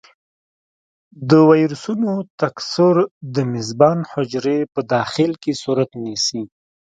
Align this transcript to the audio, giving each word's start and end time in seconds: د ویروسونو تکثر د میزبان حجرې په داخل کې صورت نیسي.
د 1.29 1.31
ویروسونو 1.49 2.11
تکثر 2.41 2.95
د 3.35 3.37
میزبان 3.53 3.97
حجرې 4.11 4.59
په 4.73 4.79
داخل 4.93 5.31
کې 5.41 5.53
صورت 5.63 5.89
نیسي. 6.03 6.41